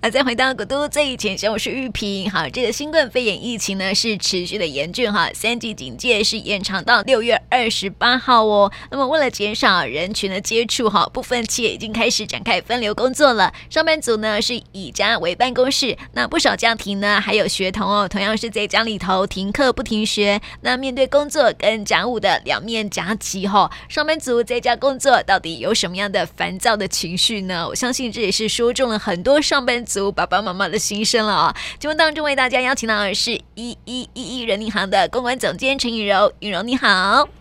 [0.00, 2.30] 啊，再回到古都最前线，我是玉萍。
[2.30, 8.70] 好，这个新冠肺炎疫情呢是持续的严峻哈，三级警戒是延长到六月二十八号哦。
[8.92, 13.52] 那么为了减少人群的接触哈，部分企业已经开始展开分流工作了。
[13.68, 20.40] 上班族呢是以家为办公室，那不少家庭呢还有学童哦，同样是在家里头停课不停学。
[20.60, 27.66] 那面对工作跟家务的两面夹击哈，上班族在家工作到底有什么样的烦躁的情绪呢？
[27.66, 31.56] 我相信这也是说中了很多上班族爸爸妈妈的心声了啊！
[31.80, 37.37] 节目当中为大家邀请到的是一一一一人银行的公关总监陈雨柔，雨柔你好。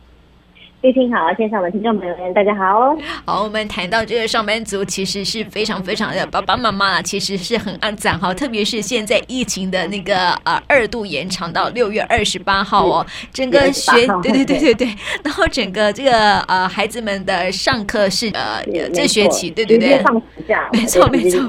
[0.84, 2.96] 玉萍好，线上的听众朋友们，大家好。
[3.26, 8.32] 好，我们谈到这个上班族，其实是非常非常的爸爸妈妈其实是很暗赞哈。
[8.32, 14.88] 特别是现在疫情的那个呃二度延长到六月二十八号哦，整个学对对对对对，
[15.26, 18.64] 然后整个这个呃孩子们的上课是呃
[18.94, 21.42] 这学期对对对， 放暑假，没错没错，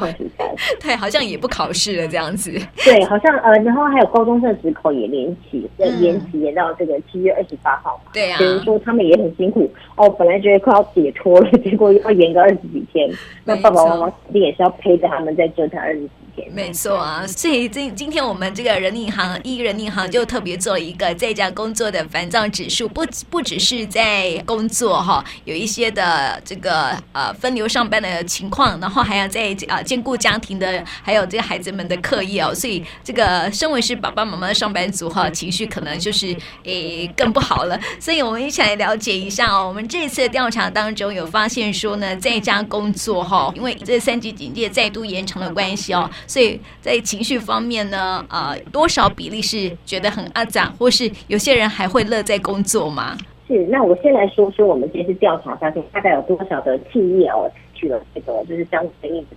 [0.80, 2.50] 对，好像也不考试了这样子。
[2.82, 5.68] 对，好像呃，然后还有高中生的职考也延期，
[6.00, 8.10] 延期延到这个七月二十八号嘛。
[8.14, 9.17] 对啊，比如说他们也。
[9.22, 9.70] 很辛苦。
[9.96, 13.08] 哦，本来觉得快要解脱了， 结果又要延个二十几天，
[13.44, 16.08] 那爸爸妈妈肯定也是要陪着他们再折腾二十几
[16.38, 16.52] 天。
[16.52, 37.78] 没错啊，所以今今天我们这个人银行一人银行就特别做了一个在家工作的烦躁指数，不不只是在工作哈，有一些的这个呃分流上班的情况，然后还要在啊兼顾家庭的，还有这个孩子们的课业哦，所以这个身为是爸爸妈妈的上班族哈，情绪可能就是诶更不好了。
[38.00, 39.18] 所以我们一起来了解。
[39.18, 53.16] 一下哦，我们这次的调查当中有发现说呢，在家工作哈，因为这三级警戒再度延长的关系哦，所以在情绪方面呢，呃，多少比例是觉得很阿展，或是有些人还会乐在工作吗？
[53.48, 59.28] 是，那我先来说说我们这次调查发现，大概有多少的企业哦，采取了这个就是相对应的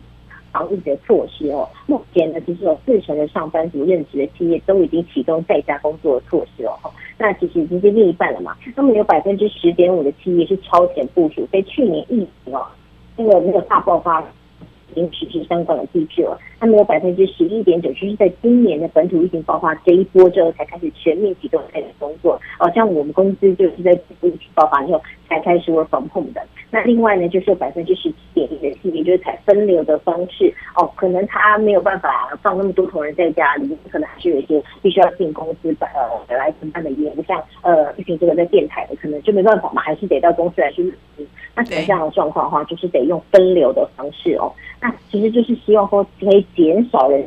[0.51, 1.65] 防疫的措施哦。
[1.87, 6.77] 目前呢，其实有四成的上班族任职的企业都已经启动在家工作的措施哦。
[7.17, 12.65] 那其实已经是另一半了嘛，那么有百分之十点五的企业是超前部署，在去年疫情哦，
[13.15, 14.21] 那个那个大爆发
[14.91, 16.37] 已经实施相关的机制了。
[16.59, 22.39] 那么有百分之十一点九，就是在今年的本土疫情爆发这一波之后，才开始全面启动开始工作。
[22.59, 25.01] 哦，像我们公司就是在疫情爆发之后
[25.31, 26.41] 才开始 work from home 的。
[26.69, 40.93] 那另外呢，就是有百分之十七点一的企业就是采分流的方式哦，可能他没有办法放那么多同仁在家里，可能还是有一些必须要进公司呃来承办的业务，像呃毕竟这个在电台的，可能就没办法嘛，还是得到公司来去。
[41.53, 44.51] 那这样的状况的话，就是得用分流的方式哦。
[44.79, 47.23] 那其实就是希望说可以减少人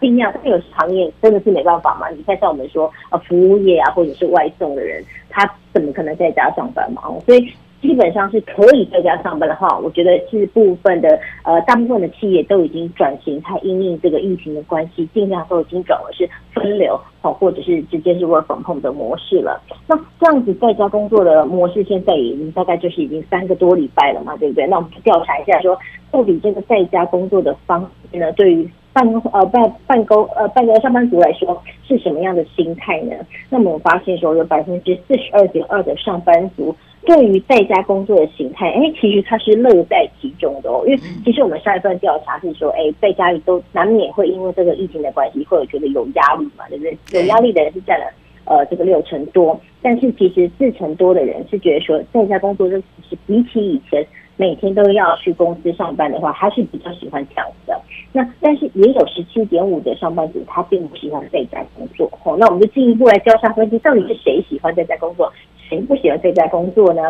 [0.00, 2.08] 尽量，因为有些行业真的是没办法嘛。
[2.10, 7.02] 你看像我们说呃服务业啊，或者是外送的人，他怎么可能在家上班嘛？
[7.26, 7.52] 所以。
[7.80, 19.58] 基本上是可以在家上班的话，我觉得是部分的呃，大部分的企业都已经转型，它因应这个疫情的关系，尽量都已经转为是分流，好，或者是直接是 work from home 的模式了。
[19.86, 24.66] 那这样子在家工作的模式，现在已经大概就是已经三个多礼拜了嘛，对不对？
[24.66, 25.80] 那我们去调查一下说，说
[26.10, 33.14] 到底这个在家工作的方式呢，对于办呃办办公呃办公上班族来说是什么样的心态呢？
[33.48, 36.74] 那么我们发现说，有百分之四十二点二的上班族。
[37.06, 40.84] 对于在家工作的形态，哎，其实他是乐在其中的哦。
[40.86, 47.22] 因为其实我们上一份调查是说，哎，在家里都难免会因为这个疫情的关系，会有觉得有压力嘛，对不对？
[47.22, 48.04] 有压力的人是占了
[48.44, 54.06] 呃这个六成多，但是其实四成多的人是觉得说，在家工作这其实比起以前
[54.40, 57.78] 每天都要去公司上班的话，还是比较喜欢这样子的。
[58.10, 62.10] 那但是也有十七点五的上班族他并不喜欢在家工作。
[62.24, 65.30] 哦，那我们就进一步来交叉分析，到底是谁喜欢在家工作？
[65.68, 67.02] 谁不喜欢在家工作呢？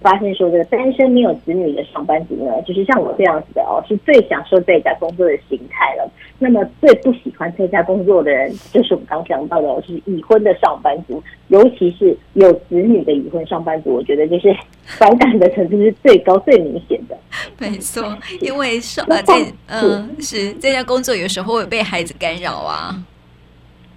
[0.00, 6.10] 发现说这个单身没有子女的上班族呢，就是像我这样子的哦，是最享受在家工作的形态了。
[6.38, 14.54] 那么最不喜欢在家工作的人，就是我们刚讲到的，哦就是已婚的上班族，尤其是有子女的已婚上班族，我觉得就是
[14.84, 17.18] 反感的程度是最高、最明显的。
[17.58, 19.34] 没错，因为上呃在
[19.66, 22.94] 嗯是在家工作有时候会被孩子干扰啊。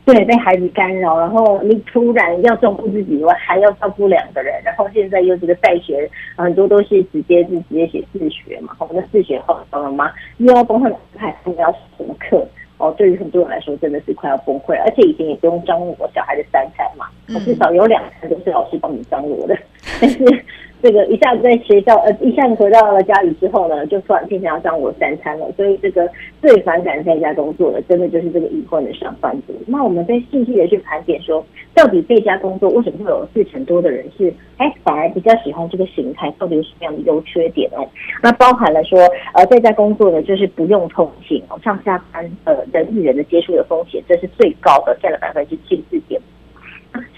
[0.03, 10.11] 对，被孩子干扰，然后你突然要照顾自己以外，还要照顾两个人，然后现在又这个在学，很多都是直接是直接写自学嘛，我们的自学后，懂了吗？
[10.37, 12.45] 又要崩溃，还不知道什么课
[12.77, 12.93] 哦。
[12.97, 17.05] 对于很多人来说，真的是快要崩溃了，而且以前也不用张罗小孩的三餐嘛，
[17.45, 19.55] 至少有两餐都是老师帮你张罗的，
[20.01, 20.40] 但是
[20.81, 25.51] 这个一下子在学校，呃，一下子回到了家里之后呢，就突然变成要上我三餐了。
[25.55, 26.09] 所以这个
[26.41, 29.53] 最反感在家工作的，真的就是这个已婚的上班族。
[29.67, 31.45] 那我们再细细的去盘点说，
[31.75, 37.87] 到底在家工作为什么会有四成多的人是，哎，反而比较喜欢这个形态，到底有什么样的优缺点哦？
[38.23, 38.99] 那包含了说，
[39.33, 46.19] 呃，在家工作呢就是不用通勤，上下班呃人与人的接触的风险，这是最高的，占了百分之七十四点。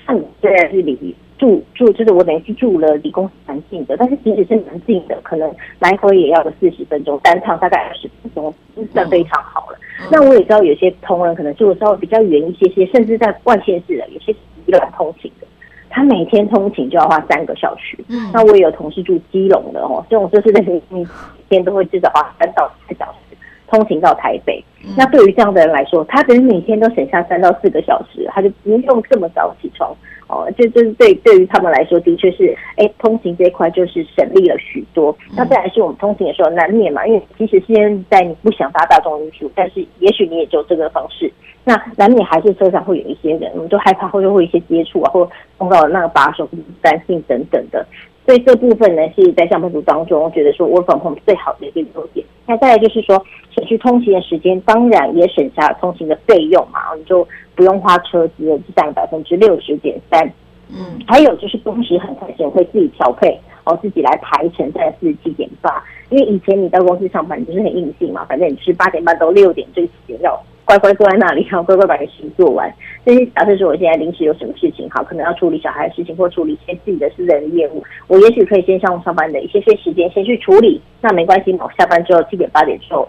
[0.06, 1.16] 像你虽然是离。
[1.38, 8.54] 住住就是我等于是住了离公司蛮近的，但是即使是蛮近的，可能来回也要个四十分钟，单趟大概二十分钟，
[8.94, 9.78] 算非常好了。
[10.02, 14.32] 嗯、那我也知道有些同仁可能住的稍微比较远一些些，甚至在外县市的，有些
[14.66, 15.48] 宜兰通勤的，
[15.90, 17.98] 他每天通勤就要花三个小时。
[18.08, 21.06] 嗯，那我也有同事住基隆的哦，这种就是在每每
[21.50, 23.36] 天都会至少花三到四个小时
[23.68, 24.64] 通勤到台北。
[24.86, 29.94] 嗯、那对于这样的人来说，他等于每天都省下三到四个小时，他就不用这么早起床。
[30.34, 35.16] 哦，这就是对对于他们来说，的确是，哎，通勤这一块就是省力了许多。
[35.36, 41.32] 那再来是我们通勤的时候难免嘛，因为其实现在你不想搭大众运输，但是也许你也就这个方式，
[41.64, 46.50] 那难免还是车上会有一些人，我们就害怕会会有一些接触啊，或碰到那个把手、
[46.82, 47.86] 担心等等的。
[48.26, 52.26] 所以这部分呢，是在上班族当中，我觉得说 work from home 最好的一个优点。
[52.46, 53.22] 那再来就是说，
[53.54, 60.32] 省去通勤的时间，当然也省下了通勤的费用嘛，你就不用花车资了，就占了百分之六十点三。
[60.70, 65.84] 嗯，还有就是工时很弹性，会自己调配哦，自己来排程，在四十七点八。
[66.10, 72.74] 因为以前你到公司上班，你就是很硬性嘛，反正你是八点半到六点这个时间要乖乖坐在那里，然后乖乖把事情做完。
[73.04, 83.08] 但是假设说我现在临时有什么事情，好，可能要处理小孩的事情，或处理一些自己的私人的业务，我也许可以先上上班的一些些时间先去处理，那没关系嘛，我下班之后七点八点之后，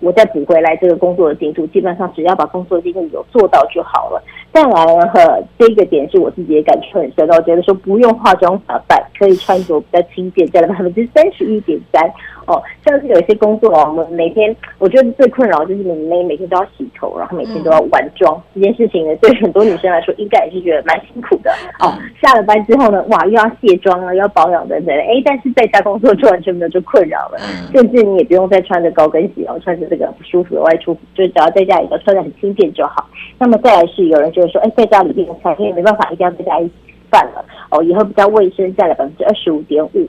[0.00, 4.22] 我再补回来这个工作的进度，基本上只要把工作进度有做到就好了。
[4.52, 12.10] 再来呢，呵，这个点是我自己也感触很深的，我觉得说不用化妆打扮，可以穿着比较轻便，占了百分之三十一点三。
[12.46, 21.50] 哦，像是有一些工作哦，我们每天我觉得最困扰就是你每每天都要洗头，然后每天都要晚妆，这件事情呢，对很多女生来说应该也是觉得蛮辛苦的。
[21.80, 24.96] 哦，下了班之后呢，哇，又要卸妆啊，又要保养等等。
[24.96, 27.38] 哎，但是在家工作就完全没有这困扰了，
[27.72, 33.08] 甚至你也不用再穿着高跟鞋然后，穿着这个不舒服的外出服，就只要在家里头穿的很轻便就好。
[33.38, 36.72] 那么再来是有人就是说，哎，在家里面的菜，因为没办法一定要在家一起
[37.10, 40.08] 饭了哦，以后比较卫生，占了百分之二十五点五。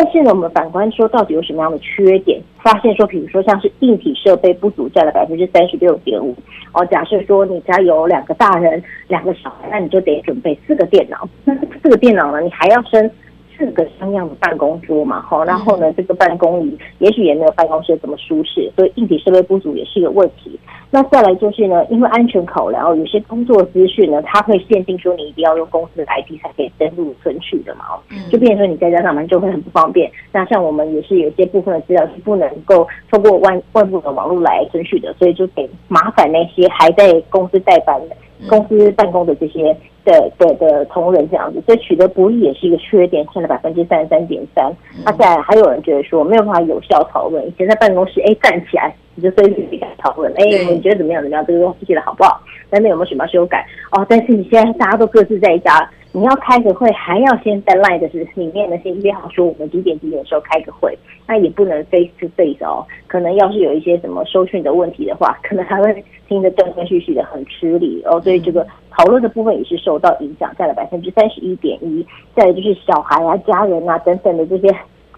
[0.00, 2.40] 但是呢，我们反观说，到底有什么样的缺点？
[2.62, 6.32] 发现说，比如说像是硬体设备不足，占了百分之三十六点五。
[6.72, 11.28] 哦，假设说你家有两个大人，两个小孩，那你就得准备四个电脑。
[11.44, 13.10] 那这四个电脑呢，你还要升。
[13.58, 20.58] 四个像样的办公桌嘛，好，然后呢，这个办公椅也许也没有办公室这么舒适，所以硬体设备不足也是一个问题。
[20.90, 28.00] 那再来就是呢，因为安全考量，有些工作资讯呢，它会限定说你一定要用公司的 IP 才可以登录存取的嘛，哦
[28.30, 30.10] 就变成说你在家上班就会很不方便。
[30.32, 38.16] 那像我们也是有些部分的资料是不能够透过外外部的网络来存取的，所以就得麻烦那些还在公司代班的。
[38.48, 44.72] 公司办公的这些的的的同仁这样子，所以取得不易也是一个缺点，占了百分之三十三点三。
[45.04, 52.40] 那再来还有人觉得说没有办法有效讨论，以前在办公室哎站起来你就随时可以讨论，哎你觉得怎么样怎么样，这个东西写的好不好？
[52.70, 53.66] 那那有没有什么修改？
[53.92, 55.88] 哦，但是你现在大家都各自在家。
[56.18, 60.98] 你要开个会，还要先在 Line 的是里面呢，先约好说我们几点几点的时候开个会，
[61.28, 62.84] 那也不能 face to face 哦。
[63.06, 68.20] 可能要是有一些什么收讯的问题的话，可能还会听得断断续续的，很吃力哦。
[68.22, 72.04] 所以这个讨论的部分也是受到影响，占了百分之三十一点一。
[72.34, 74.74] 再来就是小孩啊、家人啊等等的这些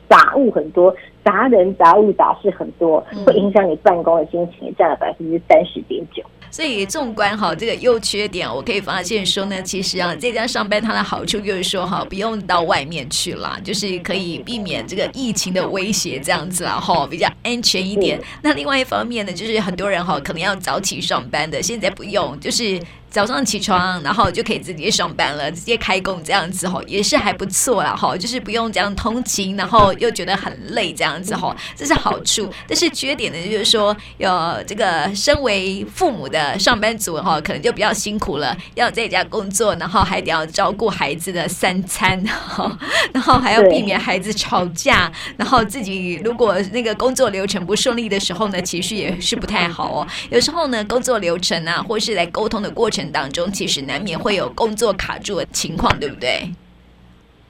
[0.06, 0.94] 杂物很多，
[1.24, 6.22] 杂人杂物杂事很多，会影响你办公的心情，占了百分之三十点九。
[6.50, 18.20] 所以纵观哈这个优缺点，我可以发现说呢，其实啊在家上班它的好处就是说哈不用到外面去了，就是可以避免这个疫情的威胁这样子啊哈，比较安全一点。
[18.42, 22.80] 那另外一方面呢，就是很多人哈可能要早起上班的，现在不用，就是。
[23.10, 32.48] 早上起床，然后就可以直接上班了，直接开工这样子吼，也是还不错啦吼，就是不用这样通勤，然后又觉得很累这样子吼，这是好处。
[32.68, 34.30] 但是缺点呢，就是说有
[34.64, 42.22] 这个身为父母的上班族哈，可能就比较辛苦了，要在家工作，然后还得要照顾孩子的三餐，
[43.12, 50.06] 然后还要避免孩子吵架，然后自己如果那个工作流程不顺利的时候呢，情绪也是不太好哦。
[50.30, 52.99] 有时候呢，工作流程啊，或是来沟通的过程。
[53.12, 56.42] 当中其实难免会有工作卡住的情况，对不对？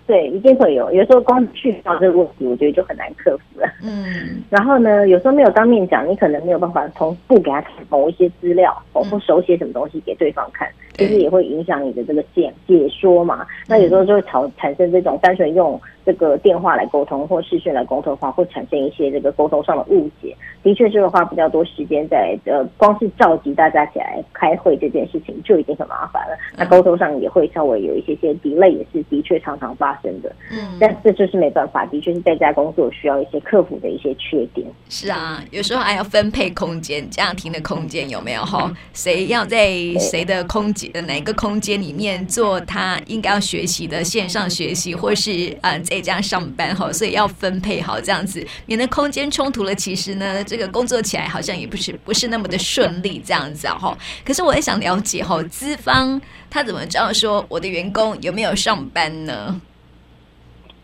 [0.07, 0.93] 对，一定会有。
[0.93, 3.61] 有时候光去到这个问题，我觉得就很难克服。
[3.61, 3.73] 了。
[3.81, 13.47] 嗯，然后呢，有时候没有当面讲，你可能没有办法同步给他某一些资料，或或手写什么东西给对方看，其实也会影响你的这个解解说嘛。
[13.69, 20.37] 那有时候就会产产生这种单纯用这个电话来沟通或视讯来沟通的话，会产生一些这个沟通上的误解。
[20.63, 26.37] 的确是会花比较多时间在呃，光是召集大家起来开会这件事情就已经很麻烦了。
[26.55, 30.31] 那沟通上也会稍微有一些些 delay，也是的确常常发生的。
[30.51, 34.67] 嗯，但这就是没办法，的确是在家工作需要一些克服的一些缺点。
[34.91, 38.71] 是啊，有时候还要分配空间，家庭的空间有没有哈？
[38.93, 46.93] 谁要在谁的空间的哪个空间里面做他应该要学习的线上学习，或是啊在家上班哈？
[46.93, 49.75] 所以要分配好这样子，免得空间冲突了。
[49.75, 53.99] 其实呢，这个工作起来好像也不是不是那么的顺利这样子啊哈。
[54.25, 59.61] 可是我也想了解哈，资方他怎么知道说我的员工有没有上班呢？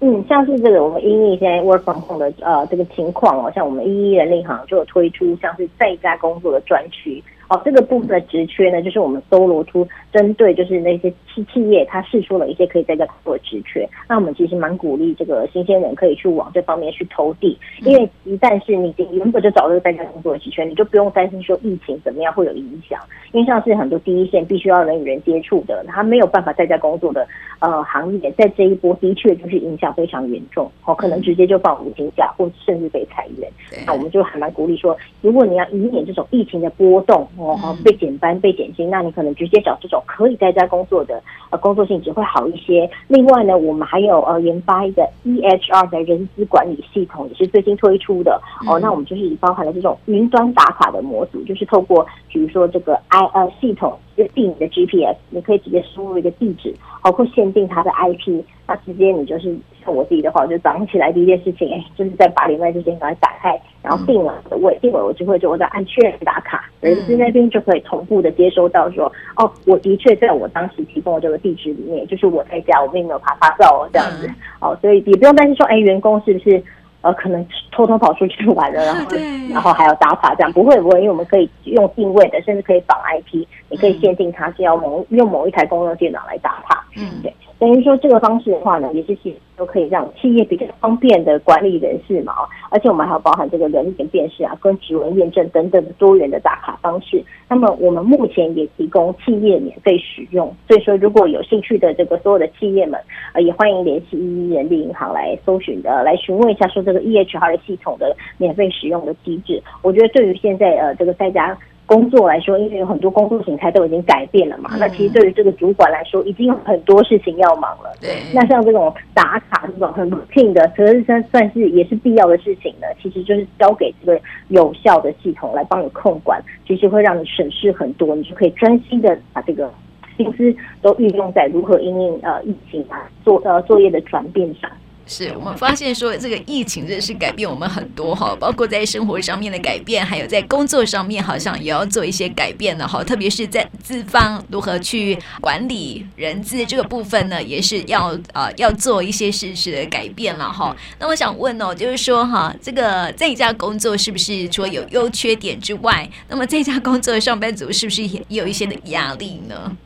[0.00, 7.22] 嗯，像是这个我们一一现在 work from home 的呃这个情况哦，像我们一一人力行就有推出像是在家工作的专区。
[7.48, 13.86] 哦，这个部分的职缺呢，就是我们搜罗出针对就是那些企企业，它试出了一些可以在家工作的职缺。
[14.08, 22.98] 那我们其实蛮鼓励这个新鲜人可以去往这方面去投递，因为一旦是你原本就找这个在家工作的职缺，你就不用担心说疫情怎么样会有影响。
[23.32, 27.26] 因为像是很多第一线必须要人与人接触的，他没有办法在家工作的
[27.58, 30.70] 呃行业，在这一波的确就是影响非常严重。
[30.86, 33.50] 哦，可能直接就放无薪假，或甚至被裁员。
[33.86, 37.26] 那我们就还蛮鼓励说，如果你要以免这种疫情的波动。
[37.36, 42.90] 哦，被减班、被减薪，那你可能直接找这种可以在家工作的，呃，工作性质会好一些。
[43.08, 48.40] 另外呢，我们还有呃研发一个 EHR 的人资管理系统，也是最新推出的。
[48.66, 59.94] 哦，那我们就是包含了这种云端打卡的模组，就是透过比如说这个 I 呃系统就定你的 GPS，你可以直接输入一个地址，包括限定它的 IP，那直接你就是像。
[59.96, 74.28] 我自己的话，我就早上起来第一件事情，哎，就是在八点半之前把它打开，然后定了我的位，定了我就会就我再按确认打卡，人资那边就可以同步的接收到说，哦，我的确在我当时提供的这个地址里面，就是我在家，我并没有爬发照哦，这样子，
[74.60, 76.60] 哦，所以也不用担心说，哎，员工是不是
[77.02, 79.16] 呃可能偷偷跑出去玩了，然后
[79.52, 87.32] 然后还要打卡这样，不会不会，因为我们可以用定位的，甚至可以绑 IP，你可以限定他是要某用某一台公用电脑来打卡，嗯，对。
[87.58, 92.34] 等于说这个方式的话呢，也是其实都可以让企业比较方便的管理人事嘛，
[92.70, 97.24] 而且我们还有包含这个人脸辨识啊，跟指纹验证等等的多元的打卡方式。
[97.48, 103.00] 那么我们目前也提供企业免费使用，所以说如果有兴趣的这个所有的企业们，
[103.32, 109.62] 呃，也欢迎联系一一人力银行来搜寻的，来询问一下说这个 EHR 系统的免费使用的机制。
[109.80, 111.56] 我觉得对于现在呃这个在家。
[111.86, 117.92] 工作来说，因为有很多工作形态都已经改变了嘛，嗯、那其实对于这个主管来说，已经有很多事情要忙了。
[118.00, 122.86] 对，那像这种打卡这种很 routine 的，可是算算是也是必要的事情呢。
[123.00, 129.72] 其实就是交给这个有效的系统来帮你控管，其实会让你省事很多，你就可以专心的把这个
[130.16, 130.52] 心思
[130.82, 134.68] 都运用在如何应应呃疫情啊作呃作业的转变上。
[135.06, 143.04] 是我们发现说，这个疫情真的是改变我们很多哈，包括在生活上面的改变，还有在工作上面，好像也要做一些改变了哈。
[143.04, 150.76] 特别是在资方如何去管理人资这个部分呢，也是要啊、要做一些事实的改变了哈。
[150.98, 159.76] 那我想问哦，就是说哈，这个在家工作是不是除了有优缺点之外，那么在家工作的上班族是不是也有一些的压力呢？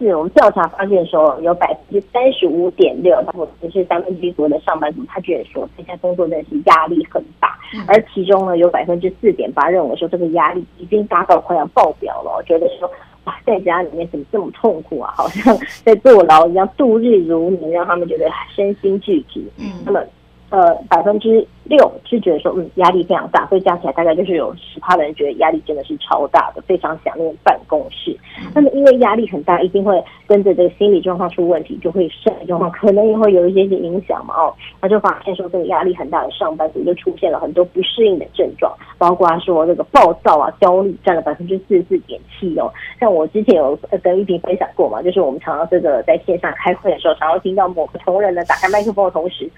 [0.00, 12.90] 是我们调查发现说，有百分之三十五点六，或者是三分之一左右的上班族，他觉得说参加工作真的是压力很大，而其中呢，有百分之四点八认为说这个压力已经达到快要爆表了，觉得说
[13.24, 18.26] 哇，在家里面怎么这么痛苦啊，好像在坐牢一样，度日如年，让他们觉得
[18.56, 19.46] 身心俱疲。
[19.58, 20.02] 嗯，那么
[20.48, 21.46] 呃，百分之。
[21.70, 28.16] 六是觉得说，嗯，压力非常大，所以加起来大概就是有十趴的人觉得压力真的是超大的，非常想念办公室。
[28.52, 34.34] 那么因为压力很大，一定会跟着这个心理状况出问题，就会身体状况可能也会有一些些影响嘛。
[34.34, 42.68] 哦，他就发现说，这个压力很大的上班族就出现了很多不适应的症状，包括说这个暴躁啊、焦虑占了百分之四十四点七哦。
[42.98, 49.48] 像我之前有跟玉萍分享过嘛，就是我们常常这个在线上开会的时候，常常听到某个同仁呢打开麦克风的同时，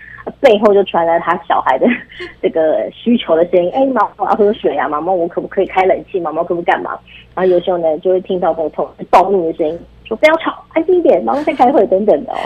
[0.41, 1.87] 背后就传来他小孩的。
[2.43, 6.21] 这个需求的声音，哎，妈妈我要喝水啊，妈妈我可不可以开冷气？
[6.21, 6.99] 妈妈可不可以干嘛？
[7.35, 12.37] 然后有时候呢，就会听到这种同事暴怒的声音，说不要吵，安静一点，妈妈在开会等等的哦。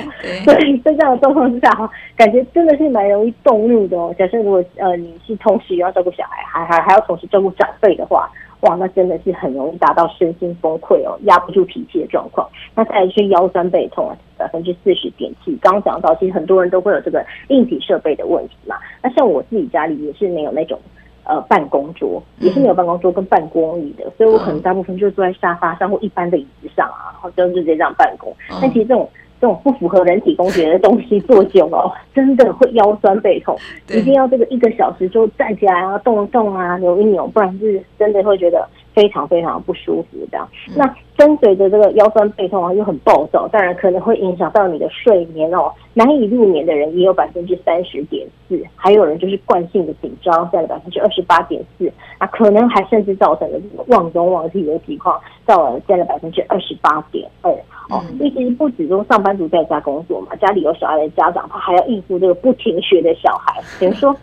[0.44, 4.14] 对，在这样的状况之下哈，感觉真的是蛮容易动怒的哦。
[4.18, 12.48] 假设如果呃你是同时要照顾小孩，还还还要同时照顾长辈的话，哇，那真的是很容易达到身心崩溃哦，压不住脾气的状况。
[12.74, 15.56] 那再来是腰酸背痛啊，百分之四十点七。
[15.60, 18.76] 刚刚讲到，其实很多人都会有这个硬体设备的问题嘛。
[19.02, 20.78] 那像我自己家里也是没有那种
[21.24, 28.34] 呃办公桌，也是没有办公桌跟办公椅的，嗯、所以我可能大部分就坐在沙发上或一般的椅子上啊，然后就直接这样办公。
[28.50, 29.08] 嗯、但其实这种。
[29.40, 33.56] 这种不符合人体工学的东西坐久了， 真的会腰酸背痛。
[33.88, 40.18] 一定要这个一个小时就站起来啊，动一动啊，扭一扭，不然是真的会觉得非常非常不舒服。
[40.30, 45.72] 这样，那跟随着这个腰酸背痛啊，又很暴躁，当然可能会影响到你的睡眠哦。
[45.92, 51.90] 难以入眠的人也有百分之三十点四，还有人就是惯性的紧张，占了百分之二十八点四。
[52.18, 57.54] 啊，可能还甚至造成了这个忘东忘西的情况，到了占了百分之二十八点二。
[57.88, 64.14] 哦，因为其实不止说上班族在家工作嘛，家里有小孩的家长，他还要应付这个不停学的小孩，等于说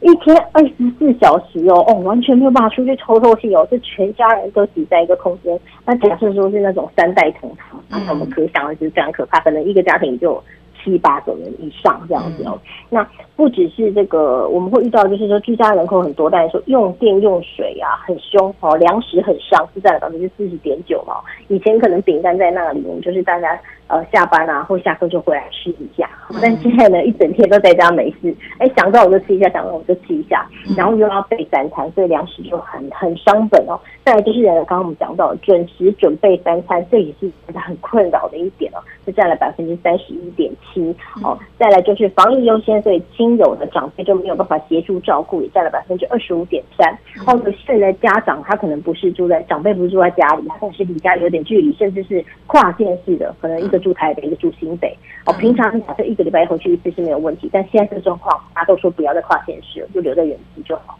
[0.00, 5.58] 一天二十四小时哦，哦，完全没有办法出去透透气哦，这全家人都挤在一个空间。
[5.84, 10.42] 那假设说是那种三代同堂，那我们可想而知非常可怕，可能一个家庭就。
[10.88, 21.14] 七八个人以上这样子哦，嗯、那不只是这个，我们会遇到就是说居家人口很多，但是说用电用水啊很凶哦，粮食很伤，是占了百分之四十点九嘛。
[21.48, 26.08] 以前可能饼干在那里，我们就是大家呃下班啊或下课就回来吃一下，
[26.40, 33.78] 但现在呢一整天都在家没事，哎想到我就吃一下，想到我就吃一下，然后又要备三餐，所以粮食就很很伤本哦。
[34.04, 40.94] 再来就是刚刚我们讲到准时准备三餐，这也是很困扰的一点哦，就占了百分之三十一点七。
[41.22, 46.96] 哦，再来就是防疫优先，所以亲友的长辈就没有办法协助照顾，也占了百分之二十五点三。
[47.26, 54.96] 或者现在家长他可能不是住在长辈不是住在家里，他可能是离家里有点距离，甚至是跨县市的，可能一个住台北，一个住新北。
[55.26, 60.98] 哦，平常假设一个礼拜回去一次是没有问题，但现在这个状况，大家都说不要再跨县市了，就留在原地就好。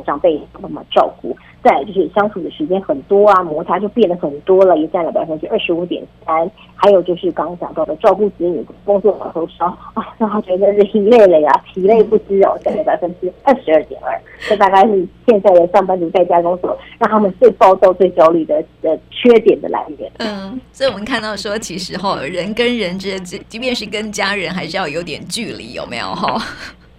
[0.00, 1.36] 长辈怎么照顾？
[1.62, 6.50] 再就是相处的时间很多啊，摩擦就变得很多了，也占了百分之二十五点三。
[6.74, 14.20] 还有就是刚刚讲到的照顾子女、工作老头烧啊，让他觉得是累了呀，疲累不知哦，占了百分之二十二点二。
[14.48, 20.10] 这大概是现在的上班族在家工作让他们最暴躁、最焦虑的的缺点的来源。
[20.18, 26.42] 嗯，所以我们看到说，其实哈，人跟人之间，即便是跟家人，还是要有点距离，有没有哈？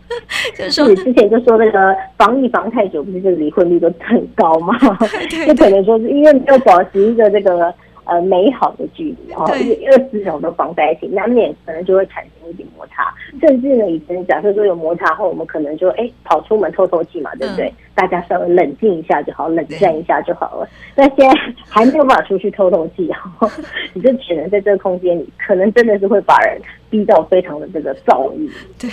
[0.58, 4.78] 就是你，之前就说那个防疫防太久，不是这个离婚率都很高吗？
[5.48, 7.74] 就可能说是因为没有保持一个这个
[8.06, 13.14] 呃美好的距离哦，因为二十种都绑在一起，难免可能就会产生一点摩擦。
[13.42, 17.68] 甚至呢，以前假设说有摩擦后，我们可能就哎跑出门透透气嘛，对不对？
[17.68, 20.68] 嗯、大家稍微冷静一下就好，冷战一下就好了。
[20.96, 23.50] 那对现在还没有办法出去透透气，然后
[23.94, 28.50] 你就只能在这个空间里，可能真的是会把人逼到非常的这个躁郁。
[28.78, 28.90] 对，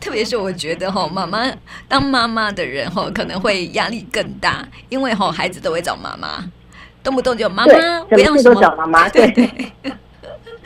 [0.00, 1.44] 特别是我觉得哈，妈妈
[1.88, 6.44] 当妈妈的人哈，可能会压力更大，因为哈孩子都会找妈妈，
[7.08, 9.50] 动不动就妈妈，不要什么妈妈，对 对。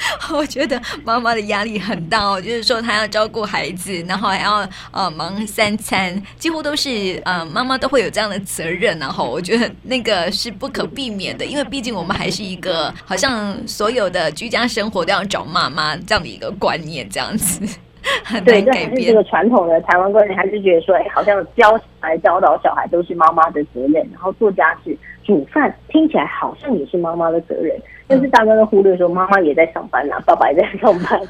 [0.34, 17.60] 我觉得妈妈的压力很大哦，就是说她要照顾孩子，然后还要呃忙三餐，几乎都是呃妈妈都会有这样的责任，然后我觉得那个是不可避免的，因为毕竟我们还是一个好像所有的居家生活都要找妈妈这样的一个观念，这样子
[18.44, 27.74] 对，这还是这个传统的台湾观念，还是觉得说，哎，好像教小孩教导小孩都是妈妈的责任，然后做家事、煮饭，听起来好像也是妈妈的责任。
[28.08, 31.20] 但是大家都忽略说，妈妈也在上班呐、啊，爸爸也在上班，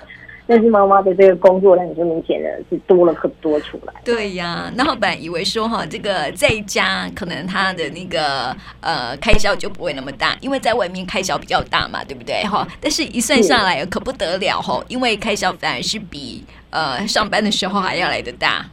[0.54, 3.94] 但是妈妈的这个工作量就明显的是多了很多出来。
[4.04, 12.68] 对呀，那我本来以为说哈，这个在家可能他的那个呃开销就不会那么大，因为在外面开销比较大嘛，对不对哈？
[12.82, 18.66] 但是一算下来可不得了哈，因为开销反而是比呃上班的时候还要来的大。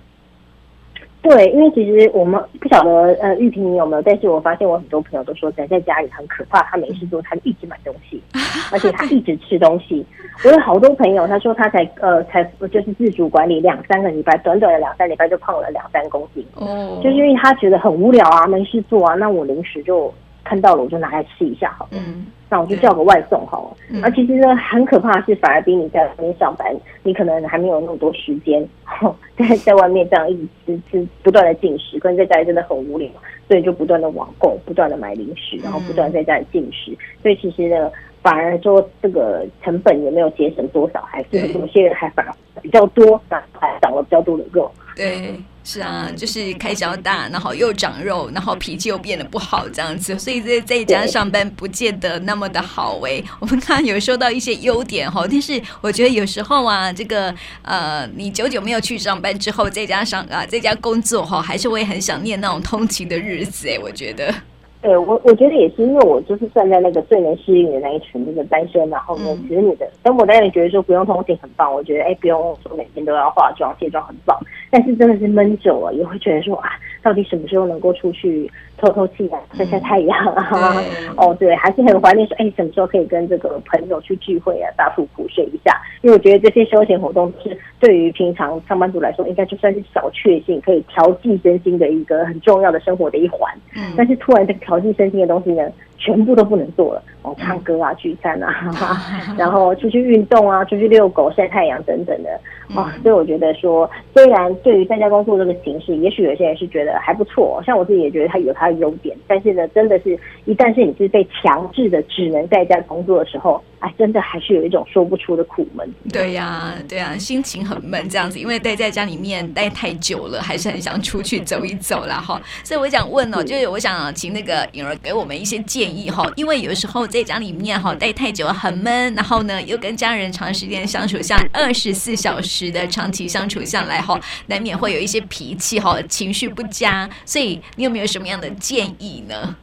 [1.21, 2.89] 对，因为其实我们不晓得，
[3.21, 4.01] 呃，玉萍你有没有？
[4.01, 8.21] 但是我发现我很多朋友都说宅在家里很可怕，他没事做，他就一直买东西，
[8.71, 10.05] 而且他一直吃东西。
[10.45, 16.45] 我有好多朋友，他说他才呃才就是自主管理两三个礼拜，短短的两三礼拜就胖了两三公斤。
[16.55, 20.11] 哦，就是因为他觉得很无聊啊，没事做啊，那我零食就
[20.49, 21.91] 看到了，我就拿来吃一下好了。
[21.93, 22.25] 嗯。
[22.51, 23.77] 那我就叫个外送好了。
[23.91, 28.67] 嗯、而其实呢，很可怕的是，反而比你在外面上班，你可能还没有那么多时间，
[29.37, 33.07] 在在外面这样一直吃吃，不断的进食，跟在家里真的很无聊，
[33.47, 37.91] 所以就不断的网购，不断的买零食，然后不断在家里进食，嗯、所以其实呢，
[38.23, 42.33] 反而说这个成本也没有节省多少，还是有些人还反而
[42.63, 44.71] 比较多，那还长了比较多的肉。
[44.95, 45.35] 对。
[45.71, 53.23] 是啊，就是开销大，然后又长肉，然后脾气又变得不好，这样子，所以在在家上班不见得那么的好诶。
[53.39, 63.77] 我们看有说到一些优点哈，但是我觉得有时候啊，这个呃，你久久没有去上班之后，在家上啊，在家工作哈，还是会很想念那种通勤的日子哎。
[63.79, 64.33] 我觉得。
[64.81, 69.85] 对我，我觉得也是，因为我就是站在那个最能适应的那一群，那个单身，然后呢，子女的。
[70.01, 74.39] 但我当然觉得说不用通勤很棒，我觉得哎，不用说每天都要化妆卸妆很棒。
[74.71, 76.69] 但是真的是闷久了，也会觉得说啊，
[77.01, 80.81] 到底什么时候能够出去透透气啊，晒晒太阳啊？
[81.17, 85.75] 哦，对，还是很怀念说，哎，什么时候可以跟这个朋友去聚会啊，大吐苦水一下？
[86.01, 93.53] 因为我觉得这些休闲活动是对于平常上班族来说，应该就算是小确幸，可以调剂身心的一个很重要的生活的一环。
[93.75, 94.59] 嗯，但是突然这个。
[94.69, 95.63] 调剂身心的东西呢，
[95.99, 98.71] 全部都不能做了哦，唱歌啊，聚餐啊，
[99.37, 102.29] 然后出去运动啊，出去遛狗、晒太阳等等的
[102.73, 113.61] 啊、哦，所以我觉得说，虽然对于在家工作这个形式，也许有些人是觉得还不错，像我自己也觉得它有它的优点，但是呢，真的是一旦是你是被强制的只能在家工作的时候。
[113.79, 115.89] 哎，真的还是有一种说不出的苦闷。
[116.11, 122.19] 对呀、对呀、心情很闷这样子，因为待在家里面待太久了，还是很想出去走一走啦。
[122.19, 122.41] 哈。
[122.63, 137.09] 所以我想问哦，就是我想请那个颖儿给我们一些建议哈，因为有时候在家里面哈待太久很闷，然后呢又跟家人长时间相处，像二十四小时的长期相处下来哈，难免会有一些脾气哈，情绪不佳。
[137.25, 139.55] 所以你有没有什么样的建议呢？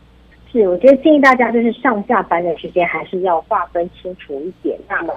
[0.50, 4.78] 是，我觉得建议大家就是上下班的时间还是要划分清楚一点。
[4.88, 5.12] 那么。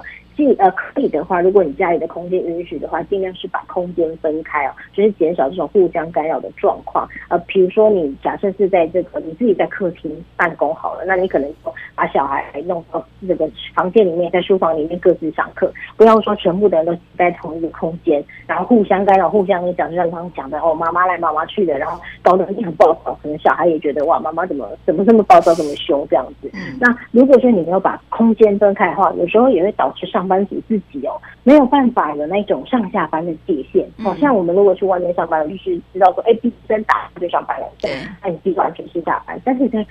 [0.58, 7.08] 呃，可以的话，如果你家里的空间允许的话，尽量是把空间分开哦，就是减少这种互相干扰的状况。
[7.28, 11.52] 呃，比如说你假设是在这个你自己在客厅办公好了，那你可能
[11.94, 26.50] 把小孩弄到这个房间里面，在书房里面各自上课，不要说全部的人都挤在同一个空间，然后互相干扰、互相影响，就像刚刚讲的哦，妈妈来妈妈去的，然后搞得你很暴躁，可能小孩也觉得哇，妈妈怎么怎么这么暴躁，这么凶这样子。
[26.80, 33.84] 那如果说你没有把空间分开的话，有时候也会导致上班族自己哦，没有办法有那种上下班的界限。
[33.98, 37.90] 好、嗯、像我们如果去外面上班，就是知道说，哎，闭灯打就上班了，对，
[38.22, 39.38] 那你必须完全是下班。
[39.44, 39.84] 但是在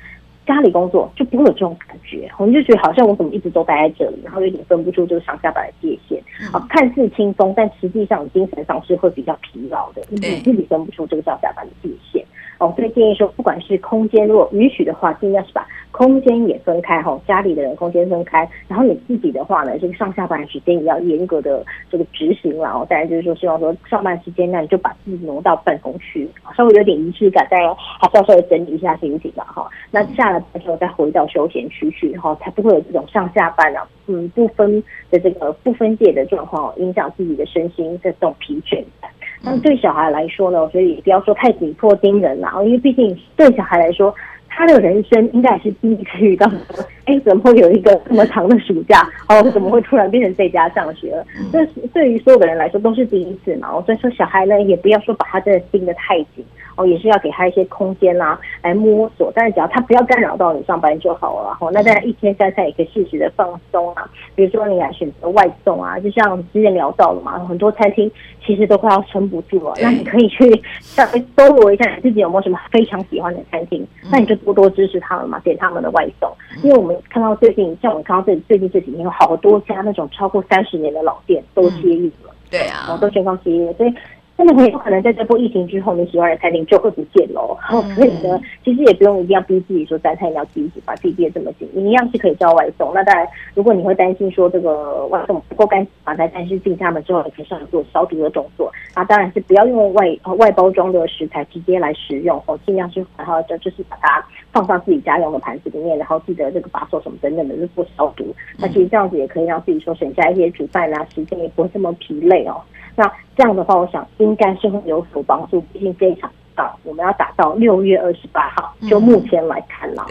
[0.48, 6.18] 家里工作就不会有这种感觉，我们就觉得好像我怎么一直都待在这里，然后有点分不出这个上下班的界限。
[6.52, 12.26] 啊、嗯，看似轻松，但实际上精神上是会比较疲劳的，你自己分不出这个上下班的界限。
[12.58, 15.66] 哦，所以建议说，不管是空间如果允许的话，尽量是把
[16.00, 22.88] 空间也分开哈，家里的人空间分开，然后你自己的话呢，这个上下班时间也要严格的这个执行了哦。
[22.90, 29.70] 当然就是说，希望说上班时间那你就把自己挪到办公区，稍微有点仪式感，但还是要稍微整理一下心情吧哈。
[29.92, 34.82] 那下了班之后再回到休闲区去哈，才不会有这种上下班啊，嗯，不分
[35.12, 39.12] 的这个不分界的状况，影响自己的身心的这种疲倦感。
[39.42, 44.14] 那对小孩来说呢，我觉得也不要说太紧迫盯人了，因为毕竟对小孩来说，
[44.50, 46.58] 他的人生应该也是第一次遇到说，
[47.06, 49.08] 哎， 怎么会有一个这么长的暑假？
[49.30, 51.26] 哦， 怎么会突然变成在家上学了？
[51.52, 53.70] 这对于所有的人来说都是第一次嘛。
[53.72, 56.44] 哦所以说小孩呢，也不要说把他真的盯得太紧。
[56.76, 59.30] 哦，也是要给他一些空间啦、啊，来摸索。
[59.36, 61.58] 但是只要他不要干扰到你上班就好了。
[61.60, 64.10] 哦，那大家一天三餐也可以适时的放松啊。
[64.34, 68.10] 比如说你来选择外送啊，就像之前聊到了嘛，很多餐厅
[68.46, 69.74] 其实都快要撑不住了。
[69.82, 76.32] 那你可以去稍微搜罗一下你自己有没有什么非常喜欢的餐厅，那你就多多支持他们嘛，点他们的外送。
[76.64, 82.34] 因为我们看到最近，像我们看到这最近这几年有好多家那种超过三十年的老店都歇业了。
[82.50, 83.94] 对啊，哦，都全方歇业，所以。
[84.40, 87.58] 真的很有可能在这波疫情之后，你喜欢的餐厅就会不见喽。
[87.94, 92.94] 所以呢，其实也不用一定要逼自己说三餐一定要自己把自己逼得这么紧，你一样是可以叫外送。
[92.94, 98.72] 那当然，如果你会担心说这个外送不够干净嘛，在但是进他们之后，你可以上来做消毒的动作。
[98.96, 108.34] 那当然是不要用外外包装的食材直接来食用哦，尽量是然后就就是把它放到自己家用的盘子里面，然后记得这个把手什么等等的，就做消毒。
[108.58, 112.56] 那其实这样子也可以让自己说省下一些煮饭啊时间，也不会这么疲累哦。
[113.00, 115.62] 那这样的话，我想应该是会有所帮助。
[115.72, 120.06] 毕竟这一场到，我们要打到六月二十八号，就目前来看了。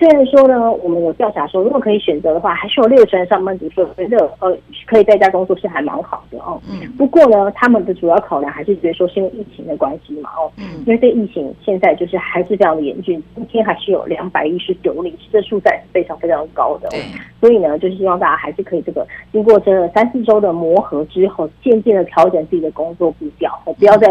[0.00, 6.58] 虽然说呢，我们有调查说，如果可以选择的话，还是有六成的上班族说觉得呃可以在家工作是还蛮好的哦。
[6.66, 6.90] 嗯。
[6.92, 10.50] 不过呢，他们的主要考量还是觉得说是因为疫情的关系嘛哦。
[10.56, 10.82] 嗯。
[10.86, 16.88] 因为这疫情现在就是还是非常的严峻，今天还是有两百一十九例，这数在非常非常高的。
[16.88, 17.00] 对。
[17.38, 24.08] 所以呢，就是希望大家还是可以这个经过这三四周的磨合之后，渐渐的调整自己的工作步调，不要再。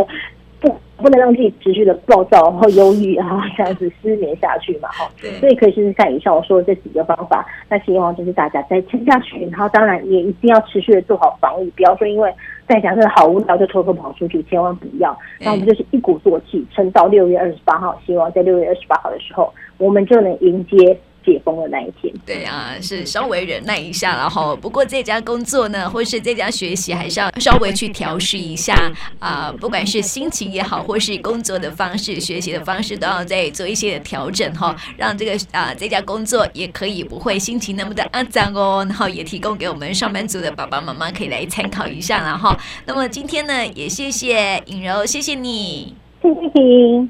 [0.59, 5.09] 不，不能让自己持续的暴躁，然后忧郁啊，这样子失眠下去嘛，哈。
[5.21, 5.31] 对。
[5.39, 7.45] 所以可以试试看以上我说的这几个方法。
[7.69, 12.33] 那希望就是大家再撑下去，然后当然也一定要持续的做好防疫，不要说因为
[12.67, 15.17] 在家真的好无聊就偷偷跑出去，千万不要。
[15.39, 17.99] 那我们就是一鼓作气，撑到六月二十八号。
[18.05, 20.99] 希望在六月二十八号的时候，我们就能迎接。
[21.29, 22.13] 解封的那一天。
[22.25, 28.73] 对啊，是稍微忍耐一下，然后不过在家工作呢，或是在家学习，还是要稍微去调试一下
[29.19, 47.07] 啊、呃，不管是心情也好，或是工作的方式、学习的方式，都要再做一些的调整哈，让这个啊、呃、这家工作也可以不会心情那么的肮脏哦，然后也提供给我们上班族的爸爸妈妈可以来参考一下，然后那么今天呢，也谢谢尹柔，谢谢你，谢谢你。